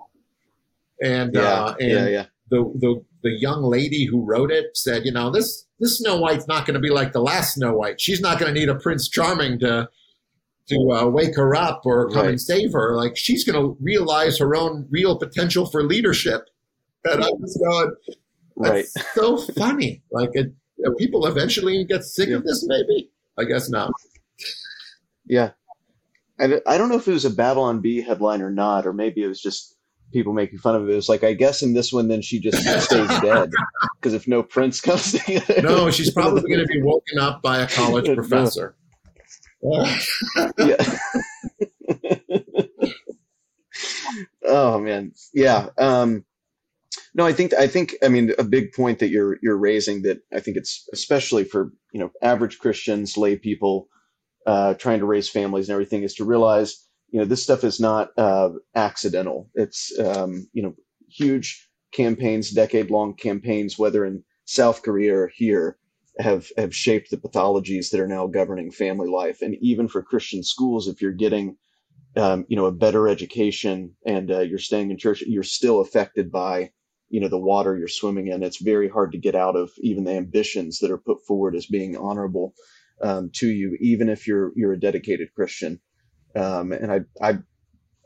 [1.04, 2.26] And yeah, uh, and yeah, yeah.
[2.50, 6.48] The, the the young lady who wrote it said, you know, this this Snow White's
[6.48, 8.02] not going to be like the last Snow White.
[8.02, 9.90] She's not going to need a Prince Charming to
[10.70, 12.30] to uh, wake her up or come right.
[12.30, 12.96] and save her.
[12.96, 16.48] Like she's going to realize her own real potential for leadership.
[17.04, 17.96] And I'm just going,
[18.70, 18.86] Right.
[19.14, 20.04] so funny.
[20.12, 20.54] Like it,
[20.98, 22.38] people eventually get sick yeah.
[22.38, 22.66] of this.
[22.68, 23.92] Maybe I guess not.
[25.26, 25.52] Yeah,
[26.42, 29.24] I, I don't know if it was a Babylon Bee headline or not, or maybe
[29.24, 29.78] it was just
[30.12, 30.92] people making fun of it.
[30.92, 33.52] It was like, I guess in this one, then she just stays dead
[34.00, 37.60] because if no prince comes together, no, she's probably going to be woken up by
[37.60, 38.76] a college professor.
[39.64, 39.96] yeah.
[44.46, 45.68] oh man, yeah.
[45.78, 46.26] Um,
[47.14, 50.20] no, I think I think I mean a big point that you're you're raising that
[50.34, 53.88] I think it's especially for you know average Christians, lay people
[54.46, 57.80] uh, trying to raise families and everything is to realize you know this stuff is
[57.80, 59.50] not uh, accidental.
[59.56, 60.76] It's um, you know
[61.10, 65.78] huge campaigns, decade long campaigns, whether in South Korea or here,
[66.20, 69.42] have have shaped the pathologies that are now governing family life.
[69.42, 71.58] And even for Christian schools, if you're getting
[72.16, 76.32] um, you know a better education and uh, you're staying in church, you're still affected
[76.32, 76.72] by
[77.12, 80.04] you know the water you're swimming in it's very hard to get out of even
[80.04, 82.54] the ambitions that are put forward as being honorable
[83.04, 85.80] um, to you even if you're you're a dedicated christian
[86.36, 87.40] um, and I, I,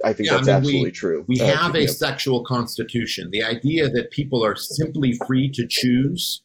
[0.03, 1.25] I think yeah, that's I mean, absolutely we, true.
[1.27, 1.87] We uh, have a yeah.
[1.87, 3.29] sexual constitution.
[3.31, 6.41] The idea that people are simply free to choose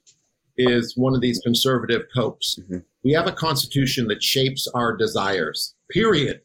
[0.57, 2.59] is one of these conservative hopes.
[2.61, 2.79] Mm-hmm.
[3.03, 5.75] We have a constitution that shapes our desires.
[5.91, 6.43] Period.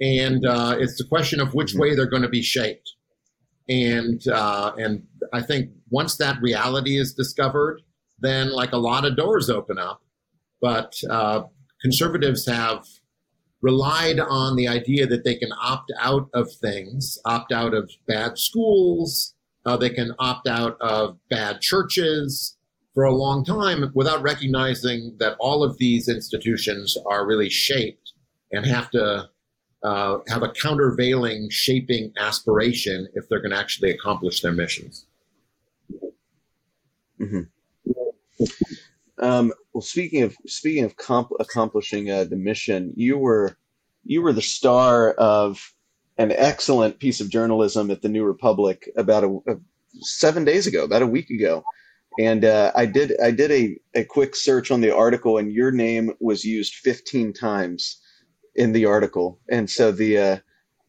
[0.00, 1.80] And uh, it's the question of which mm-hmm.
[1.80, 2.92] way they're going to be shaped.
[3.70, 7.80] And uh, and I think once that reality is discovered,
[8.18, 10.02] then like a lot of doors open up.
[10.60, 11.44] But uh,
[11.80, 12.84] conservatives have
[13.62, 18.38] relied on the idea that they can opt out of things, opt out of bad
[18.38, 19.34] schools,
[19.66, 22.56] uh, they can opt out of bad churches
[22.94, 28.12] for a long time without recognizing that all of these institutions are really shaped
[28.50, 29.28] and have to
[29.82, 35.06] uh, have a countervailing shaping aspiration if they're going to actually accomplish their missions.
[37.20, 37.42] Mm-hmm.
[39.18, 43.56] Um, well, speaking of speaking of comp- accomplishing uh, the mission, you were
[44.04, 45.74] you were the star of
[46.16, 49.56] an excellent piece of journalism at the New Republic about a, a
[50.00, 51.62] seven days ago, about a week ago,
[52.18, 55.70] and uh, I did I did a, a quick search on the article, and your
[55.70, 58.00] name was used 15 times
[58.54, 60.38] in the article, and so the uh,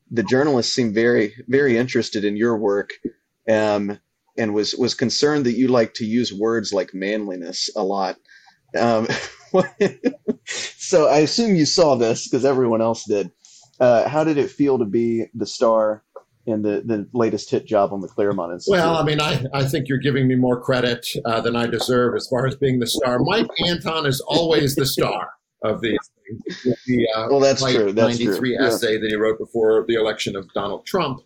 [0.09, 2.91] the journalist seemed very very interested in your work.
[3.49, 3.99] Um,
[4.37, 8.17] and was was concerned that you like to use words like manliness a lot.
[8.77, 9.07] Um,
[10.45, 13.31] so I assume you saw this because everyone else did.
[13.79, 16.03] Uh, how did it feel to be the star
[16.45, 18.79] in the, the latest hit job on the Claremont Institute?
[18.79, 22.15] Well, I mean, I, I think you're giving me more credit uh, than I deserve
[22.15, 23.19] as far as being the star.
[23.19, 25.31] Mike Anton is always the star
[25.63, 26.10] of these.
[26.63, 27.91] The, uh, well, that's true.
[27.91, 28.65] That's 93 true.
[28.65, 28.99] essay yeah.
[28.99, 31.21] that he wrote before the election of Donald Trump.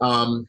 [0.00, 0.48] Um,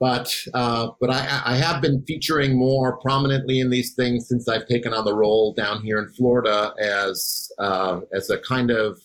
[0.00, 4.66] but uh, but I, I, have been featuring more prominently in these things since I've
[4.66, 9.00] taken on the role down here in Florida as uh, as a kind of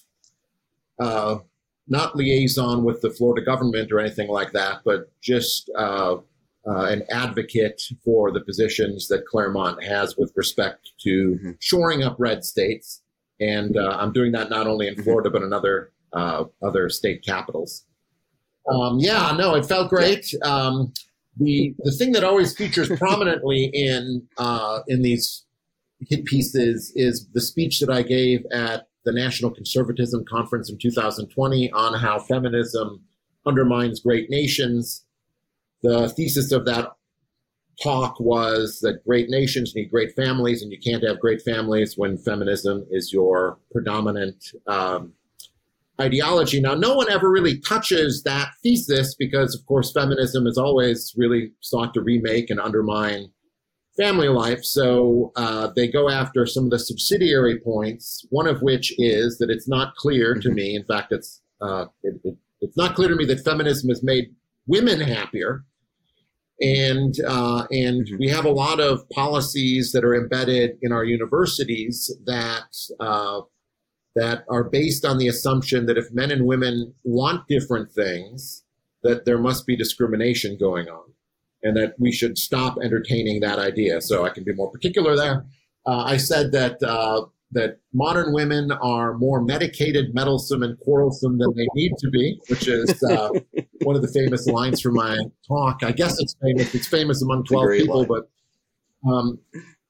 [0.99, 1.37] uh,
[1.87, 6.17] not liaison with the Florida government or anything like that, but just uh,
[6.67, 11.51] uh, an advocate for the positions that Claremont has with respect to mm-hmm.
[11.59, 13.01] shoring up red states,
[13.39, 15.03] and uh, I'm doing that not only in mm-hmm.
[15.03, 17.85] Florida but in other other state capitals.
[18.69, 20.33] Um, yeah, no, it felt great.
[20.43, 20.93] Um,
[21.37, 25.45] the the thing that always features prominently in uh, in these
[26.07, 31.71] hit pieces is the speech that I gave at the National Conservatism Conference in 2020
[31.71, 33.03] on how feminism
[33.45, 35.05] undermines great nations.
[35.81, 36.91] The thesis of that
[37.81, 42.17] talk was that great nations need great families, and you can't have great families when
[42.17, 45.13] feminism is your predominant um,
[45.99, 46.61] ideology.
[46.61, 51.51] Now, no one ever really touches that thesis because, of course, feminism has always really
[51.59, 53.31] sought to remake and undermine
[53.97, 54.63] family life.
[54.63, 59.49] So uh, they go after some of the subsidiary points, one of which is that
[59.49, 60.55] it's not clear to mm-hmm.
[60.55, 64.01] me, in fact, it's, uh, it, it, it's not clear to me that feminism has
[64.01, 64.33] made
[64.67, 65.65] women happier.
[66.61, 68.17] And uh, and mm-hmm.
[68.17, 73.41] we have a lot of policies that are embedded in our universities that uh,
[74.15, 78.63] that are based on the assumption that if men and women want different things,
[79.03, 81.13] that there must be discrimination going on,
[81.63, 84.01] and that we should stop entertaining that idea.
[84.01, 85.45] So I can be more particular there.
[85.85, 91.53] Uh, I said that uh, that modern women are more medicated, meddlesome, and quarrelsome than
[91.55, 93.29] they need to be, which is uh,
[93.83, 95.83] one of the famous lines from my talk.
[95.83, 96.75] I guess it's famous.
[96.75, 98.07] It's famous among twelve people, line.
[98.07, 99.39] but um,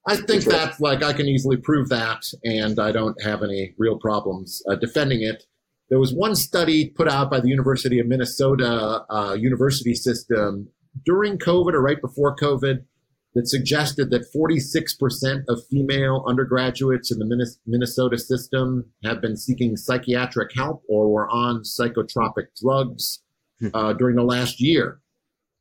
[0.07, 3.97] I think that's like I can easily prove that, and I don't have any real
[3.97, 5.43] problems uh, defending it.
[5.89, 10.69] There was one study put out by the University of Minnesota uh, university system
[11.05, 12.83] during COVID or right before COVID
[13.35, 20.51] that suggested that 46% of female undergraduates in the Minnesota system have been seeking psychiatric
[20.55, 23.21] help or were on psychotropic drugs
[23.59, 23.67] hmm.
[23.73, 24.99] uh, during the last year,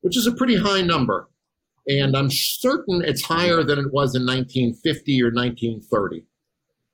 [0.00, 1.28] which is a pretty high number
[1.88, 6.24] and I'm certain it's higher than it was in 1950 or 1930.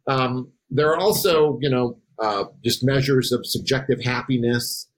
[0.06, 4.88] Um, there are also, you know, uh, just measures of subjective happiness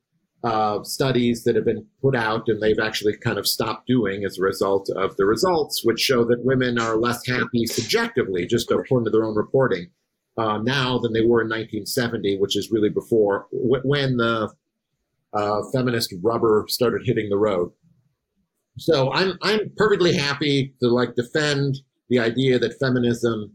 [0.47, 4.39] uh, studies that have been put out, and they've actually kind of stopped doing as
[4.39, 9.05] a result of the results, which show that women are less happy subjectively, just according
[9.05, 9.89] to their own reporting,
[10.39, 14.49] uh, now than they were in 1970, which is really before when the
[15.33, 17.73] uh, feminist rubber started hitting the road.
[18.79, 23.53] So I'm I'm perfectly happy to like defend the idea that feminism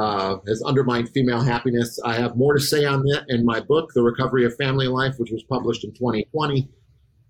[0.00, 1.98] uh, has undermined female happiness.
[2.04, 5.14] I have more to say on that in my book, The Recovery of Family Life,
[5.18, 6.68] which was published in 2020,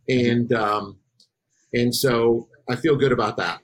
[0.08, 0.98] and um,
[1.72, 3.60] and so I feel good about that.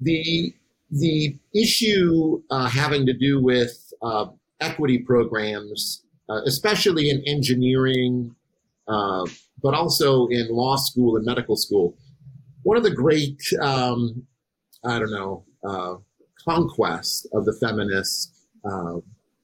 [0.00, 0.54] The
[0.90, 4.26] the issue uh, having to do with uh,
[4.60, 8.34] equity programs, uh, especially in engineering
[8.88, 9.26] uh,
[9.62, 11.96] but also in law school and medical school.
[12.62, 14.26] One of the great, um,
[14.84, 15.96] I don't know, uh,
[16.44, 18.34] conquests of the feminist
[18.64, 18.96] uh,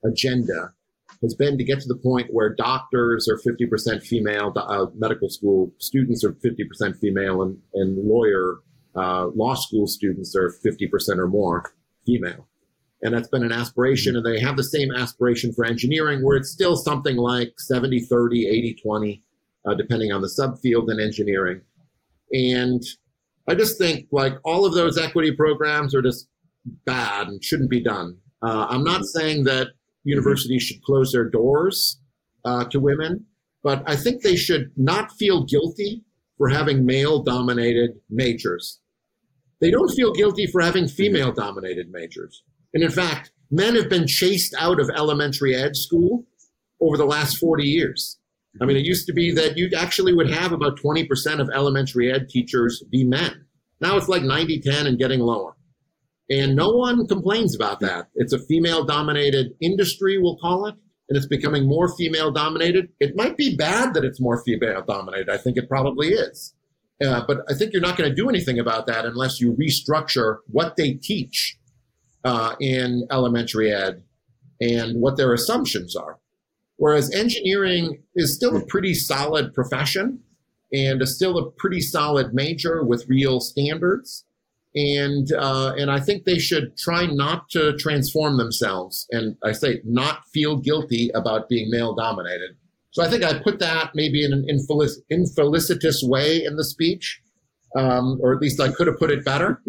[0.03, 0.73] agenda
[1.21, 5.71] has been to get to the point where doctors are 50% female, uh, medical school
[5.79, 8.59] students are 50% female, and, and lawyer,
[8.95, 11.73] uh, law school students are 50% or more
[12.05, 12.47] female.
[13.01, 16.51] And that's been an aspiration, and they have the same aspiration for engineering, where it's
[16.51, 19.23] still something like 70 30, 80 20,
[19.65, 21.61] uh, depending on the subfield in engineering.
[22.31, 22.83] And
[23.47, 26.27] I just think like all of those equity programs are just
[26.85, 28.17] bad and shouldn't be done.
[28.41, 29.67] Uh, I'm not saying that
[30.03, 31.99] universities should close their doors
[32.43, 33.25] uh, to women,
[33.63, 36.03] but I think they should not feel guilty
[36.37, 38.79] for having male dominated majors.
[39.61, 42.43] They don't feel guilty for having female dominated majors.
[42.73, 46.25] And in fact, men have been chased out of elementary ed school
[46.81, 48.19] over the last 40 years.
[48.61, 52.11] I mean, it used to be that you actually would have about 20% of elementary
[52.11, 53.45] ed teachers be men.
[53.81, 55.54] Now it's like 90 10 and getting lower.
[56.29, 58.07] And no one complains about that.
[58.15, 60.75] It's a female dominated industry, we'll call it,
[61.07, 62.89] and it's becoming more female dominated.
[62.99, 65.29] It might be bad that it's more female dominated.
[65.29, 66.55] I think it probably is.
[67.03, 70.37] Uh, but I think you're not going to do anything about that unless you restructure
[70.47, 71.57] what they teach
[72.23, 74.01] uh, in elementary ed
[74.59, 76.17] and what their assumptions are.
[76.77, 80.21] Whereas engineering is still a pretty solid profession
[80.73, 84.24] and is still a pretty solid major with real standards
[84.75, 89.81] and uh, and I think they should try not to transform themselves, and I say
[89.85, 92.57] not feel guilty about being male dominated.
[92.91, 97.21] So I think I put that maybe in an infelic- infelicitous way in the speech,
[97.75, 99.61] um, or at least I could have put it better.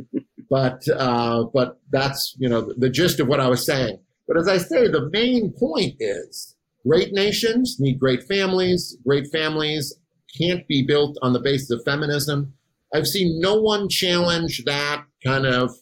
[0.50, 3.98] but uh, but that's you know the gist of what I was saying.
[4.26, 8.96] But as I say, the main point is great nations need great families.
[9.07, 9.96] Great families
[10.36, 12.54] can't be built on the basis of feminism.
[12.95, 15.72] I've seen no one challenge that kind of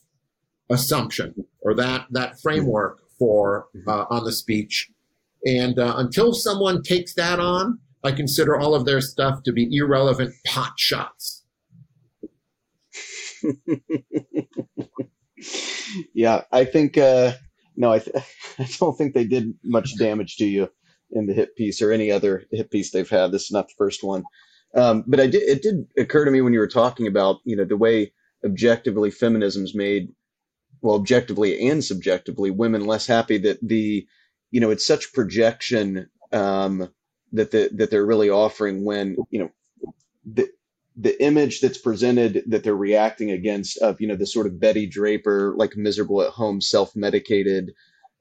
[0.71, 4.91] assumption or that that framework for uh, on the speech.
[5.47, 9.69] And uh, until someone takes that on, I consider all of their stuff to be
[9.71, 11.45] irrelevant pot shots.
[16.15, 17.33] yeah, I think uh,
[17.77, 18.17] no, I, th-
[18.59, 20.71] I don't think they did much damage to you
[21.13, 23.33] in the hit piece or any other hit piece they've had.
[23.33, 24.25] This is not the first one.
[24.77, 27.57] Um, but I did, it did occur to me when you were talking about, you
[27.57, 28.13] know, the way
[28.45, 30.13] objectively feminism's made,
[30.83, 34.07] well, objectively and subjectively, women less happy that the,
[34.51, 36.89] you know, it's such projection, um,
[37.33, 39.51] that the, that they're really offering when, you know,
[40.25, 40.49] the,
[40.97, 44.87] the image that's presented that they're reacting against of, you know, the sort of Betty
[44.87, 47.73] Draper, like miserable at home, self-medicated,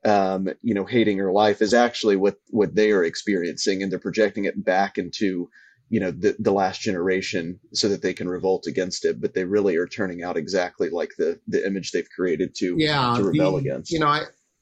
[0.05, 3.99] um, you know, hating her life is actually what, what they are experiencing and they're
[3.99, 5.49] projecting it back into,
[5.93, 9.43] you know the, the last generation so that they can revolt against it but they
[9.43, 13.51] really are turning out exactly like the the image they've created to yeah to rebel
[13.51, 13.91] the, against.
[13.91, 14.21] you know i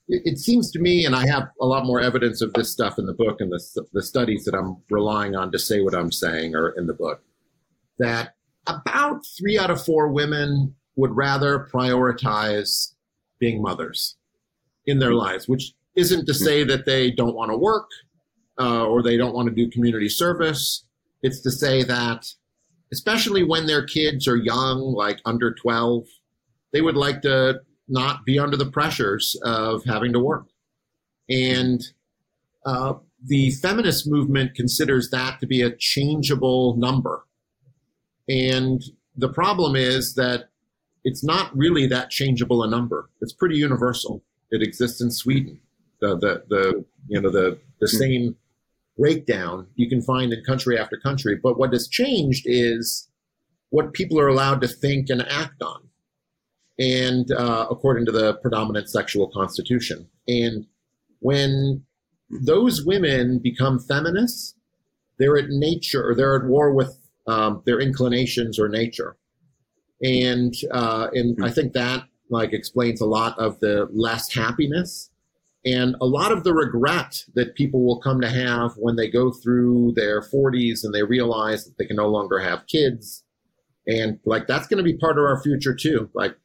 [0.10, 3.06] it seems to me and i have a lot more evidence of this stuff in
[3.06, 6.54] the book and the, the studies that i'm relying on to say what i'm saying
[6.54, 7.24] are in the book
[7.98, 8.36] that
[8.68, 12.94] about three out of four women would rather prioritize
[13.40, 14.18] being mothers
[14.86, 17.88] in their lives which isn't to say that they don't want to work
[18.60, 20.86] uh, or they don't want to do community service
[21.24, 22.28] it's to say that,
[22.92, 26.06] especially when their kids are young, like under 12,
[26.74, 30.48] they would like to not be under the pressures of having to work.
[31.30, 31.82] And
[32.66, 32.94] uh,
[33.26, 37.26] the feminist movement considers that to be a changeable number.
[38.28, 38.82] And
[39.16, 40.50] the problem is that
[41.04, 43.10] it's not really that changeable a number.
[43.22, 44.24] It's pretty universal.
[44.52, 45.60] It exists in Sweden.
[46.00, 47.98] The the the you know the the hmm.
[47.98, 48.36] same
[49.02, 51.36] breakdown you can find in country after country.
[51.36, 53.10] But what has changed is
[53.72, 55.82] what people are allowed to think and act on,
[56.78, 60.08] and uh, according to the predominant sexual constitution.
[60.28, 60.68] And
[61.20, 61.84] when
[62.30, 64.56] those women become feminists,
[65.18, 66.98] they're at nature, or they're at war with
[67.28, 69.18] um, their inclinations or nature.
[70.04, 75.11] And uh, and I think that like explains a lot of the less happiness
[75.66, 79.32] and a lot of the regret that people will come to have when they go
[79.32, 83.24] through their 40s and they realize that they can no longer have kids.
[83.88, 86.10] And like that's going to be part of our future too.
[86.16, 86.36] Like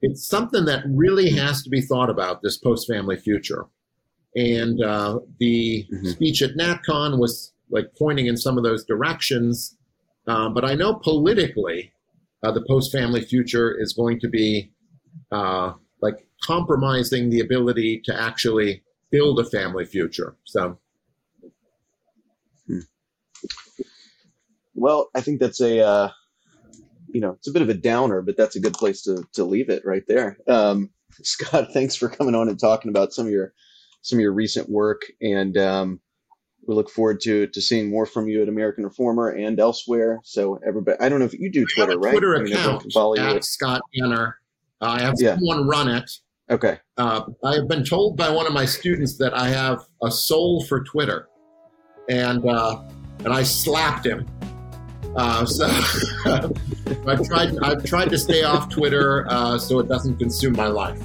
[0.00, 3.66] it's something that really has to be thought about this post family future.
[4.34, 6.08] And uh, the mm-hmm.
[6.08, 9.76] speech at NatCon was like pointing in some of those directions.
[10.26, 11.92] Uh, but I know politically,
[12.42, 14.70] uh, the post family future is going to be
[15.32, 15.72] uh,
[16.42, 20.36] compromising the ability to actually build a family future.
[20.44, 20.78] So,
[22.66, 22.80] hmm.
[24.74, 26.10] Well, I think that's a uh,
[27.08, 29.44] you know it's a bit of a downer, but that's a good place to to
[29.44, 30.38] leave it right there.
[30.46, 30.90] Um,
[31.22, 33.52] Scott, thanks for coming on and talking about some of your
[34.02, 36.00] some of your recent work, and um,
[36.66, 40.20] we look forward to to seeing more from you at American Reformer and elsewhere.
[40.22, 42.10] So everybody, I don't know if you do Twitter, I have a right?
[42.12, 43.22] Twitter I mean, account follow you.
[43.22, 44.34] at Scott Yenor.
[44.80, 45.34] I have Yeah.
[45.34, 46.08] someone run it.
[46.50, 46.78] Okay.
[46.96, 50.64] Uh, I have been told by one of my students that I have a soul
[50.64, 51.28] for Twitter,
[52.08, 52.82] and uh,
[53.24, 54.26] and I slapped him.
[55.14, 55.66] Uh, so
[57.06, 61.00] I've tried I've tried to stay off Twitter uh, so it doesn't consume my life.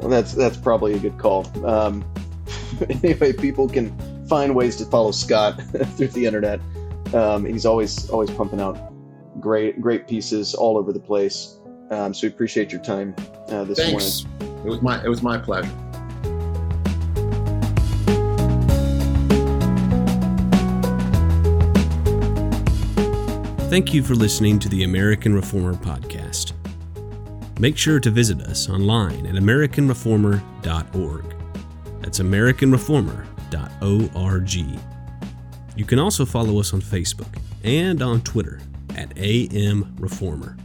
[0.00, 1.46] Well, that's that's probably a good call.
[1.66, 2.04] Um,
[3.02, 3.94] anyway, people can
[4.26, 5.60] find ways to follow Scott
[5.96, 6.60] through the internet.
[7.12, 8.78] Um, he's always always pumping out
[9.40, 11.59] great great pieces all over the place.
[11.90, 13.14] Um, so we appreciate your time
[13.48, 14.24] uh, this Thanks.
[14.40, 15.70] It was my it was my pleasure.
[23.70, 26.52] Thank you for listening to the American Reformer Podcast.
[27.60, 31.34] Make sure to visit us online at AmericanReformer.org.
[32.00, 34.80] That's AmericanReformer.org.
[35.76, 38.58] You can also follow us on Facebook and on Twitter
[38.96, 40.56] at AM Reformer.